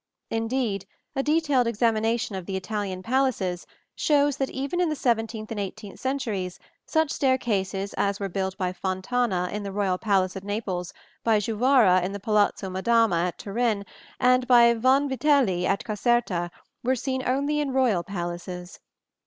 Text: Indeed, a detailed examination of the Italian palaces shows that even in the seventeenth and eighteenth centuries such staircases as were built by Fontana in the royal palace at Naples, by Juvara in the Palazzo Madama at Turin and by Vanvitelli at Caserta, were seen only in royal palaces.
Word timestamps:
Indeed, 0.31 0.87
a 1.15 1.21
detailed 1.21 1.67
examination 1.67 2.33
of 2.35 2.47
the 2.47 2.57
Italian 2.57 3.03
palaces 3.03 3.67
shows 3.95 4.35
that 4.37 4.49
even 4.49 4.81
in 4.81 4.89
the 4.89 4.95
seventeenth 4.95 5.51
and 5.51 5.59
eighteenth 5.59 5.99
centuries 5.99 6.57
such 6.87 7.11
staircases 7.11 7.93
as 7.93 8.19
were 8.19 8.27
built 8.27 8.57
by 8.57 8.73
Fontana 8.73 9.51
in 9.53 9.61
the 9.61 9.71
royal 9.71 9.99
palace 9.99 10.35
at 10.35 10.43
Naples, 10.43 10.91
by 11.23 11.37
Juvara 11.37 12.01
in 12.03 12.13
the 12.13 12.19
Palazzo 12.19 12.67
Madama 12.71 13.25
at 13.27 13.37
Turin 13.37 13.85
and 14.19 14.47
by 14.47 14.73
Vanvitelli 14.73 15.67
at 15.67 15.83
Caserta, 15.83 16.49
were 16.83 16.95
seen 16.95 17.21
only 17.27 17.59
in 17.59 17.71
royal 17.71 18.01
palaces. 18.03 18.79